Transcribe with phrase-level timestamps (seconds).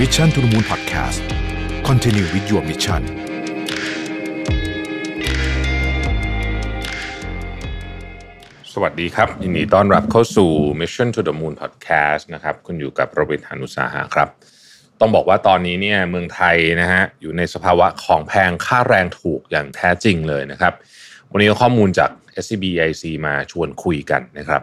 [0.00, 1.22] Mission to the Moon Podcast
[1.88, 3.02] Continue with your mission
[8.72, 10.50] สวัสดีครับ ยินดีต้อนรับเข้าสู่
[10.80, 14.28] Mission to the Moon Podcast นะครับคุณอยู่กับโรเบินหานุสาหะครับ
[15.00, 20.72] ต้องบอกว่าตอนนี้เนี่ยเมืองไทยนะฮะอยู่ในสภาวะของแพงค่าแรงถูกอย่างแท้จริงเลยนะครับ
[21.32, 22.10] วันนี้ข้อมูลจาก
[22.44, 24.62] SCB IC มาชวนคุยกันนะครับ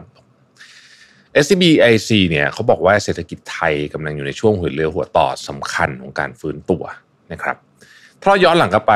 [1.43, 1.63] SCB
[1.93, 6.83] IC เนี่ยเขาบอกว่าเศรษฐกิจไทยกำลังอยู่ในช่วงหัวเรือหัวต่อสำคัญของการฟื้นตัว
[7.31, 7.57] นะครับ
[8.21, 8.93] ถ้าเราย้อนหลังกลับไป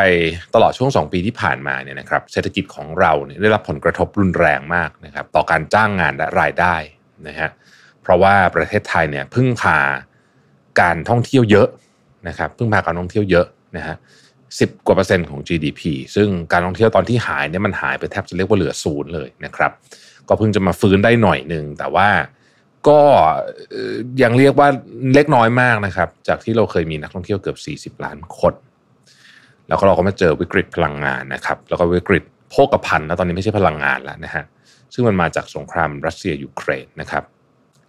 [0.56, 6.76] ตลอดช่วง 2 ปีที่ผ่านมาเนี่ยนะครับเศรษฐกิจของเราเนี่ยได้รับผลกระทบรุนแรงมากนะครับต่อการจ้างงานและรายได้
[7.28, 7.50] นะฮะ
[8.02, 9.80] เพราะว่าประเทศไทยเนี่ยพึ่งพา
[10.82, 11.68] การท่องเที่ยวเยอะ
[12.28, 13.46] นะครับพึ่งพาการท่องเที่ยวเยอะ
[13.78, 13.96] นะฮะ
[14.60, 15.82] สิบกว่าเปอร์เซ็นต์ของ GDP
[16.16, 19.72] ซึ่งการท่องเที่ยวตอนที่หายเนี่ยมันหายไปแทบจะเรียกว่าเหลือศูนย์เลยนะครับ
[20.30, 22.10] ก็เพิ่งจะมาฟื้นได้หน่อยหนึ่งแต่ว่า
[22.88, 23.02] ก็
[24.24, 24.68] ยังเรียกว่า
[25.14, 27.58] เล็กน้อยมากนะครับ จากที่เราเคยมีนักท่องเที่ยวเกือบ
[27.98, 28.54] 40 ล้านคน
[29.68, 34.44] แล้วก็เราก็มาเจอวิกฤตพลังงานนะครับ แล้วก็วิกฤตโภคภัณฑ์แล้วตอนนี้ไม่ใช่พลังงานแล้วนะฮะ
[34.94, 37.24] ซึ่งมันมาจากสงครามรัสเซียยูเครนนะครับ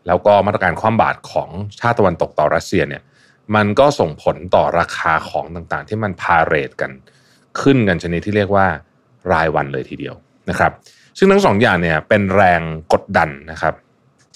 [0.07, 1.51] แล้วก็มาตรการคว่ำบาตรของ
[1.81, 3.03] ชาติตะวันตกต่อรัสเซียเนี่ย
[3.55, 6.91] มันก็ส่งผลต่อราคาของต่างๆ ที่มันพาเรทกัน
[7.61, 8.67] ขึ้นกันชนิดที่เรียกว่า
[9.33, 10.15] รายวันเลยทีเดียว
[10.51, 10.73] นะครับ
[11.19, 12.61] ซึ่งทั้งสองอย่างเนี่ยเป็นแรง
[12.93, 13.75] กดดันนะครับ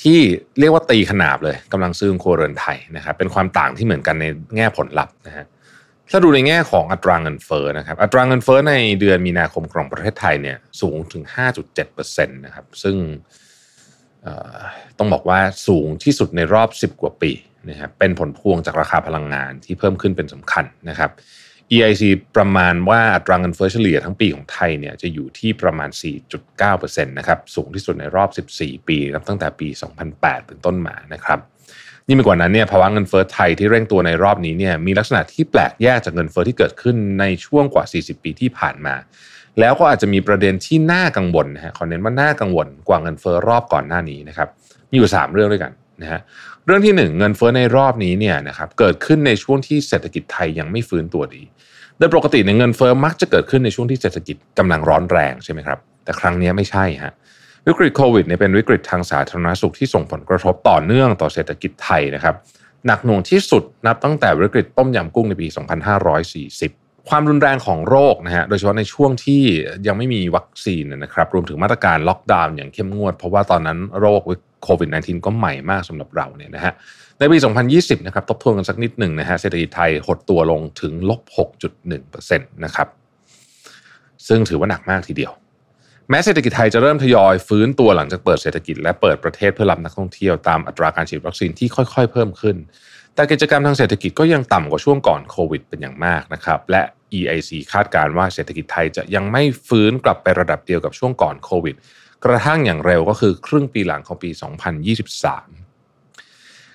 [0.03, 0.19] ที่
[0.59, 4.25] เรียกว่าตีขนาบเลยกำลังซื้อครัวเรือนไทยนะครับเป็นความต่างที่เหมือนกันใน
[4.57, 5.47] แง่ผลลัพธ์นะฮะ
[6.11, 11.25] ถ้าดูในแง่ของอัตราเงินเฟ้อนะครับอัตราเงินเฟ้อในเดือนมีนาคมของประเทศไทยเนี่ยสูงถึง
[11.77, 12.97] 5.7%นะครับซึ่ง
[14.99, 17.33] ต้องบอกว่าสูงที่สุดในรอบ 10 กว่าปี
[17.71, 21.11] นะครับเป็นผลพวงจากราคาพลังงานที่เพิ่มขึ้นเป็นสำคัญนะครับ
[21.73, 22.03] EIC
[22.37, 25.91] ประมาณว่าอัตราเงินเฟ้อเฉลี่ยทั้งปีของไทยเนี่ยจะอยู่ที่ประมาณ
[26.49, 29.69] 4.9%นะครับสูงที่สุดในรอบ 14 ปีนับตั้งแต่ปี
[30.09, 31.39] 2008 เป็นต้นมานะครับ
[32.07, 38.95] ยิ่งไปกว่านั้นเนี่ยภาวะเงินเฟ้อไทยที่เร่งตัวในรอบนี้เนี่ยมีลักษณะที่แปลกแยกจากเงินเฟ้อที่เกิดขึ้นในช่วงกว่า 40 ปีที่ผ่านมา
[39.61, 44.49] แล้วก็อาจจะมีประเด็นที่น่ากังวลนะฮะขอเน้นว่าน่ากังวลกว่าเงินเฟ้อรอบก่อนหน้านี้นะครับ
[44.91, 46.21] มีอยู่ 3 เรื่องด้วยกัน นะฮะ
[46.67, 51.43] เรื่องที่ 1 เงินเฟ้อในรอบนี้เนี่ยนะครับเกิดขึ้นในช่วงที่เศรษฐกิจไทยยังไม่ฟื้นตัวดี
[51.99, 57.13] โดยปกติในยเงินเฟ้อมักจะเกิดขึ้นในช่วงที่เศรษฐกิจกำลังร้อนแรงใช่ไหมครับแต่ครั้งนี้ไม่ใช่ฮะ
[57.67, 62.35] วิกฤตโควิดเนี่ยเป็นวิกฤตทางสาธารณสุขที่ส่งผลกระทบต่อเนื่องต่อเศรษฐกิจไทยนะครับ
[62.87, 65.49] หนักหน่วงที่สุดนับตั้งแต่วิกฤตต้มยำกุ้งในปี
[66.29, 69.43] 2540 ความรุนแรงของโรคนะฮะโดยเฉพาะในช่วงที่
[69.87, 74.23] ยังไม่มีวัคซีนนะครับรวมถึงมาตรการล็อกดาวน์อย่างเข้มงวด เพราะว่าตอนนั้นโรค
[74.63, 76.73] โควิด -19 ก็ใหม่มากสำหรับเราเนี่ยนะฮะ
[77.19, 77.39] ในปี
[77.73, 81.21] 2020 นะครับทบทวนกันสักนิดหนึ่งนะฮะเศรษฐกิจไทยหดตัวลงถึงลบ
[81.89, 82.89] 6.1%นะครับ
[84.29, 85.33] ซึ่งถือว่าหนักมากทีเดียว
[86.09, 92.57] แม้เศรษฐกิจไทยจะเริ่มทยอยฟื้นตัวหลังจากเปิดเศรษฐกิจและเปิดประเทศเพื่อรับนักท่องเที่ยวตามอัตราการฉีดวัคซีนที่ค่อยๆ เพิ่มขึ้น
[93.15, 96.83] แต่กิจกรรมทางเศรษฐกิจก็ยังต่ำกว่าช่วงก่อนโควิด เป็นอย่างมากนะครับและ
[97.19, 101.77] EIC คาดการณ์ว่าเศรษฐกิจไทยจะยังไม่ฟื้นกลับไประดับเดียวกับช่วงก่อนโควิด
[102.25, 104.41] กระทั่งอย่างเร็วก็คือครึ่งปีหลังของปี 2023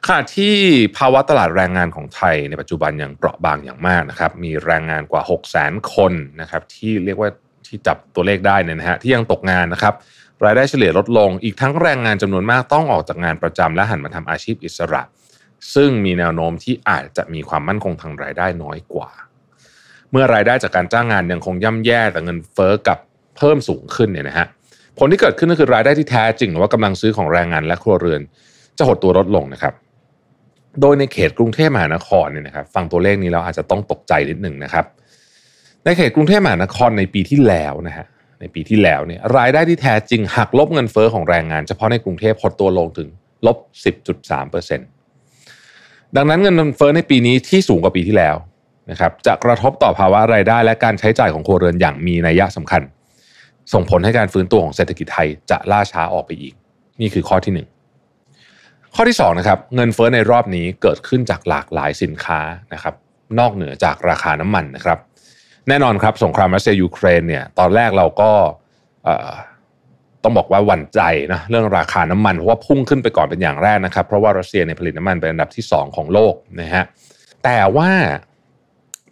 [0.06, 0.56] ขณะที่
[0.98, 7.30] ภาวะตลาดแรงงานของไทยในปัจจุบันยังเปราะบางอย่างมากนะครับ มีแรงงานกว่า 6 0 0 0 0 0 คนนะครับที่เรียกว่า
[7.68, 9.94] ที่จับตัวเลขได้เนี่ยนะฮะที่ยังตกงานนะครับ
[10.46, 15.02] รายได้เฉลี่ยลดลง อีกทั้งแรงงานจำนวนมากต้องออกจากงานประจำและหันมาทำอาชีพอิสระ
[15.76, 19.10] ซึ่งมีแนวโน้มที่อาจจะมีความมั่นคงทางรายได้น้อยกว่า
[20.12, 22.98] เมื่อรายได้จากการจ้างงานยังคงย่ำแย่แต่เงินเฟ้อกับ
[23.38, 24.48] เพิ่มสูงขึ้นเนี่ยนะฮะ
[24.98, 28.22] ผลที่เกิดขึ้นก็คือรายได้ที่แท้จริงหรือว่ากำลังซื้อของแรงงานและครัวเรือน
[28.78, 29.74] จะหดตัวลดลงนะครับ
[30.82, 34.86] โดยในเขตกรุงเทพมหานครเนี่ยนะครับฟังตัวเลขนี้เราอาจจะต้องตกใจนิดหนึ่งนะครับ
[35.84, 38.06] ในเขตกรุงเทพมหานครในปีที่แล้วนะฮะ
[38.40, 43.10] ในปีที่แล้วเนี่ยรายได้ที่แท้จริงหักลบเงินเฟ้อของแรงงาน เฉพาะในกรุงเทพหดตัวลงถึง
[43.46, 43.58] ลบ
[44.06, 44.88] 10.3%เปอร์เซ็นต์
[46.16, 48.36] ดังนั้นเงินเฟ้อในปีนี้ที่สูงกว่าปีที่แล้ว
[48.92, 52.82] นะครับจะกระทบต่อภาวะรายได้และการใช้จ่ายของครัวเรือนอย่างมีนัยสำคัญ
[53.74, 56.54] ส่งผลให้การฟื้นตัวของเศรษฐกิจไทยจะล่าช้าออกไปอีก
[57.02, 57.68] นี่คือข้อที่หนึ่ง
[58.96, 62.40] ข้อที่สองนะครับเงินเฟ้อในรอบนี้เกิดขึ้นจากหลากหลายสินค้า
[62.74, 62.94] นะครับ
[63.40, 65.00] นอกเหนือจากราคาน้ำมันนะครับ
[65.68, 68.32] แน่นอนครับสงครามรัสเซียยูเครนเนี่ยตอนแรกเราก็
[70.24, 71.02] ต้องบอกว่าหวั่นใจ
[71.34, 76.84] นะเรื่องราคาน้ำมันเพราะว่าพุ่งขึ้นไปก่อนเป็นอย่างแรกนะครับ เพราะว่ารัสเซียในยผลิตน้ำมันเป็นอันดับที่ 2 ของโลกนะฮะ
[77.44, 77.92] แต่ว่า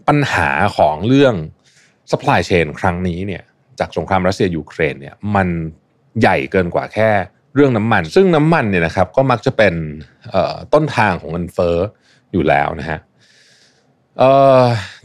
[0.08, 1.36] ปัญหาของเรื่อง
[2.12, 3.44] supply chain ครั้งนี้เนี่ย
[3.80, 5.48] จากสงครามรัสเซียยูเครนเนี่ยมัน
[6.22, 7.10] ใหญ่เกินกว่าแค่
[7.56, 9.74] เรื่องน้ำมัน ซึ่งน้ำมันเนี่ยนะครับก็มักจะเป็น
[10.74, 11.78] ต้นทางของเงินเฟ้อ
[12.32, 13.00] อยู่แล้วนะฮะ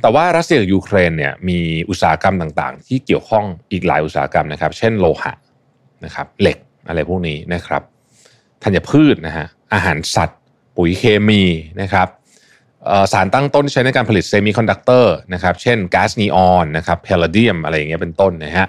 [0.00, 5.32] แต่ว่ารัสเซียกับยูเครนเนี่ยมีอุตสาหกรรมต่างๆ ที่เกี่ยวข้องอีกหลายอุตสาหกรรมนะครับ เช่นโลหะ
[6.04, 7.82] นะครับเหล็กอะไรพวกนี้นะครับ
[8.62, 10.40] ธัญพืชนะฮะอาหารสัตว์
[10.76, 11.42] ปุ๋ยเคมี
[11.80, 12.08] นะครับ
[13.12, 18.66] สารตั้งต้นที่ใช้ในการผลิตเซมิคอนดักเตอร์นะครับ เช่นก๊าซนีออนนะครับพาลาเดียมอะไรอย่างเงี้ยเป็นต้นนะฮะ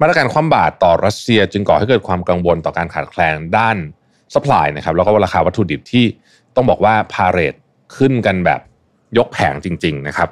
[0.00, 3.76] มาตรการคว่ำบาตรต่อรัสเซียจึงก่อให้เกิดความกังวลต่อการขาดแคลนด้าน
[4.34, 6.04] supply นะครับแล้วก็ราคาวัตถุดิบที่
[6.54, 7.54] ต้องบอกว่าพาเหรด
[7.96, 8.60] ขึ้นกันแบบ
[9.18, 10.28] ยกแผงจริง ๆนะครับ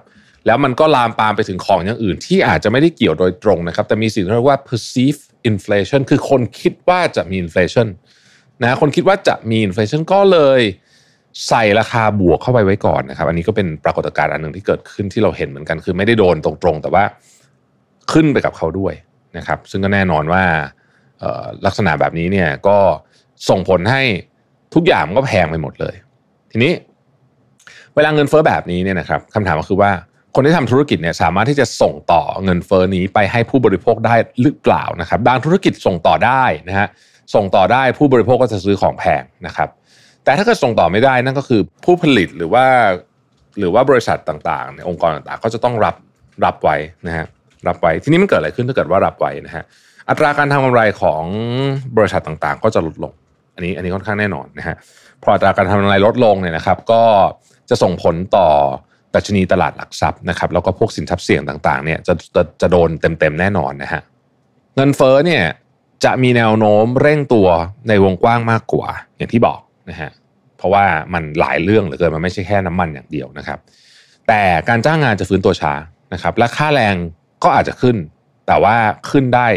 [0.46, 7.88] แล้วมันก็ลามปามไปถึงของอย่างอื่น ที่อาจจะไม่ได้เกี่ยวโดยตรงนะครับ แต่มีสิ่งที่เรียกว่า perceived inflation คือคนคิดว่าจะมี inflation
[8.62, 10.60] นะคนคิดว่าจะมี inflation ก็เลย
[11.48, 17.04] ใส่ราคาบวกเข้าไปไว้ก่อนนะครับ อันนี้ก็เป็นปรากฏการณ์อันหนึ่งที่เกิดขึ้นที่เราเห็นเหมือนกัน คือไม่ได้โดนตรงๆ แต่ว่า
[18.12, 18.94] ขึ้นไปกับเขาด้วย
[19.36, 20.42] นะครับ ซึ่งก็แน่นอนว่า
[21.66, 22.78] ลักษณะแบบนี้เนี่ยก็
[23.48, 24.02] ส่งผลให้
[24.74, 25.94] ทุกอย่างก็แพงไปหมดเลย
[26.50, 26.72] ทีนี้
[27.94, 29.90] เวลาเงินเฟ้อแบบนี้เนี่ยนะครับคำถามก็คือว่า
[30.34, 36.88] คนที่ทำธุรกิจเนี่ยสามารถที่จะส่งต่อเงินเฟ้อนี้ไปให้ผู้บริโภคได้หรือเปล่านะครับ บางธุรกิจส่งต่อได้นะฮะ
[37.34, 39.68] ส่งต่อได้ผู้บริโภคก็จะซื้อของแพงนะครับ
[40.24, 42.66] แต่ถ้าเกิดส่งต่อไม่ได้นั่นก็คือผู้ผลิตหรือว่า
[43.58, 45.94] หรือว่าบริษัทต่างๆในองค์กรต่างๆ ก็จะต้องรับ
[46.44, 46.76] รับไว้
[47.06, 47.26] นะฮะ
[47.68, 49.64] รับไว้ทีนี้มันเกิดอะไรขึ้นถ้าเกิดว่ารับไว้นะฮะ
[50.08, 51.22] อัตราการทำกำไรของ
[51.96, 53.12] บริษัทต่างๆ ก็จะลดลง
[53.54, 54.76] อันนี้อันนี้ค่อนข้างแน่นอนนะฮะ
[55.22, 57.02] พออัตราการทำกำไรลดลงเนี่ยนะครับ ก็
[57.70, 58.48] จะส่งผลต่อ
[59.14, 64.02] ดัชนีตลาดหลักทรัพย์นะครับแล้วก็พวกสินทรัพย์เสี่ยงต่างๆเนี่ยจะจะจะโดนเต็มๆแน่นอนนะฮะ
[64.76, 65.44] เงินเฟ้อเนี่ย
[66.04, 67.48] จะมีแนวโน้มเร่งตัว
[67.88, 69.58] ในวงกว้างมากกว่า อย่างที่บอก
[69.90, 70.10] นะฮะ
[70.56, 70.84] เพราะว่า
[71.14, 73.58] มันหลายเรื่องเหลือเกินมันไม่ใช่แค่น้ำมันอย่างเดียวนะครับ
[74.28, 75.72] แต่การจ้างงานจะฟื้นตัวช้า
[76.12, 76.94] นะครับและค่าแรง
[77.44, 77.96] ก็อาจจะขึ้น
[78.46, 78.76] แต่ว่า
[79.10, 79.48] ขึ้นได้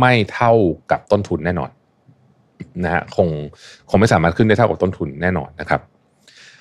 [0.00, 0.52] ไม่เท่า
[0.90, 1.70] กับต้นทุนแน่นอน
[2.84, 3.28] นะฮะคง
[3.88, 5.80] คงไม่สามารถขึ้นได้เท่ากับต้นทุนแน่นอนนะครับ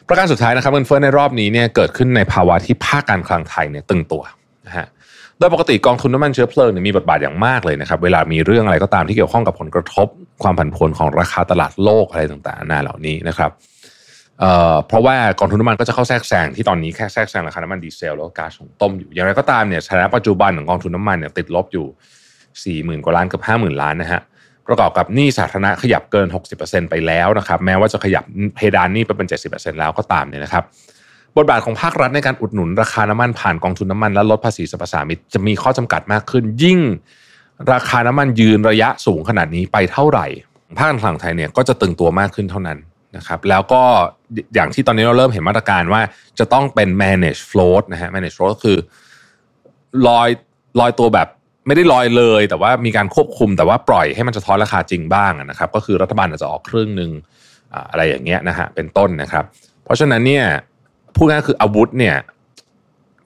[0.08, 4.24] ประการสุดท้ายนะครับเงินเฟ้อในรอบนี้เนี่ยเกิดขึ้นในภาวะที่ภาคการคลังไทยเนี่ยตึงตัว
[4.68, 4.86] นะฮะ
[5.40, 10.08] โดยปกติกองทุนน้ำมันเชื้อเพลิงเนี่ยมีบทบาทอย่างมากเลยนะครับ เวลามีเรื่องอะไรก็ตามที่เกี่ยวข้องกับผลกระทบ
[10.44, 13.52] ความผันผวนของราคาตลาดโลกอะไรต่างๆนานาเหล่านี้นะครับ
[14.40, 21.86] เอ่อเพราะว่ากองทุนน้ำมันก็จะเข้าแทรกแซงที่ตอนนี้แค่แทรกแซงราคาน้ำมันดีเซลแล้วก็ก๊าซหุงต้มอยู่ อย่างไรก็ตามเนี่ยสถานะปัจจุบันของกองทุนน้ำมันเนี่ยติดลบอยู่
[22.64, 24.22] สี่หมื่นกว่าล้านเกือบห้าหมื่นล้านนะฮะ
[24.68, 26.28] ประกอบกับหนี้สาธารณะขยับเกิน
[26.60, 28.24] 60%ไปแล้วนะครับ แม้ว่าจะขยับ
[28.56, 30.64] เพดานหนี้ไปเป็น 70%แล้วก็ตามเนี่ยนะครับ
[31.38, 36.80] บทบาทของภาครัฐในการอุดหนุนราคาน้ำมันผ่านกองทุนน้ำมันและลดภาษีสรรพสามิตจะมีข้อจำกัดมากขึ้น ยิ่ง
[37.74, 40.26] ราคาน้ำมันยืนระยะสูงขนาดนี้ไปเท่าไหร่
[40.78, 42.78] ภาคการคลังไทยเนี่ยก็จะตึงตัวมากขึ้นเท่านั้น
[43.18, 43.82] นะครับแล้วก็
[44.56, 46.02] อย่างที่ตอนนี้เราเริ่มเห็นมาตรการว่า
[46.40, 48.78] จะต้องเป็น manage float นะฮะ manage float ก็คือ
[50.08, 50.30] ลอย
[50.80, 51.28] ลอยตัวแบบ
[51.68, 57.12] ไม่ได้ลอยเลย แต่ว่ามีการควบคุมแต่ว่าปล่อยให้มันสะท้อนราคาจริงบ้างนะครับ ก็คือรัฐบาลอาจจะออกครึ่งหนึ่ง
[57.92, 59.44] อะไรอย่างเงี้ยนะฮะเป็นต้นนะครับ
[59.84, 60.46] เพราะฉะนั้นเนี่ย
[61.16, 62.16] พูดง่ายคืออาวุธเนี่ย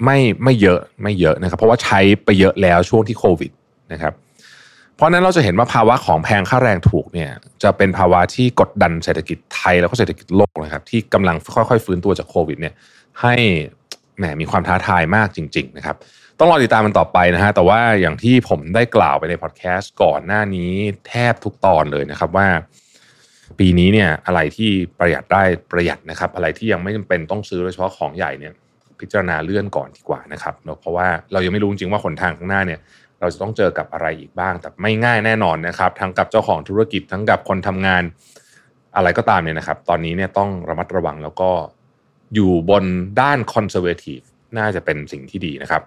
[0.06, 3.52] ไม่ไม่เยอะไม่เยอะนะครับ เพราะว่าใช้ไปเยอะแล้วช่วงที่โควิด
[3.94, 4.14] นะครับ
[4.96, 7.32] เพราะนั้นเราจะเห็นว่าภาวะของแพงค่าแรงถูกเนี่ย
[7.64, 12.74] จะเป็นภาวะที่กดดันเศรษฐกิจไทยแล้วก็เศรษฐกิจโลกนะครับ ที่กำลังค่อยๆ ฟื้นตัวจากโควิดเนี่ย
[13.22, 13.34] ให้
[14.18, 15.96] แหมมีความท้าทายมากจริง ๆ นะครับ
[16.40, 20.72] ต้องรอติดตามมันต่อไปนะฮะแต่ว่าอย่างที่ผมได้กล่าวไปในพอดแคสต์ก่อนหน้านี้
[21.08, 22.48] แทบทุกตอนเลยนะครับว่า
[23.60, 24.70] ปีนี้เนี่ยอะไรที่
[25.00, 28.54] ประหยัดได้ประหยัดนะครับ อะไรที่ยังไม่จำเป็นต้องซื้อโดยเฉพาะของใหญ่เนี่ย
[29.00, 32.80] พิจารณาเลื่อนก่อนดีกว่านะครับเนอะเพราะว่าเรายังไม่รู้จริงว่าหนทางข้างหน้าเนี่ย
[33.20, 38.04] เราจะต้องเจอกับอะไรอีกบ้าง แต่ไม่ง่ายแน่นอนนะครับทั้งกับเจ้าของธุรกิจทั้งกับคนทำงาน
[38.96, 41.50] อะไรก็ตามเนี่ยนะครับ ตอนนี้เนี่ยต้องระมัดระวังแล้วก็
[42.36, 42.84] อยู่บน
[43.22, 44.20] ด้านคอนเซอร์เวทีฟ
[44.58, 45.82] น่าจะเป็นสิ่งที่ดีนะครับ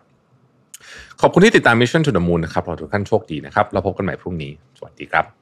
[1.21, 5.42] ขอบคุณที่ติดตาม Mission to the Moon นะครับเราทุกท่านโชคดีนะครับเราพบกันใหม่พรุ่งนี้ สวัสดีครับ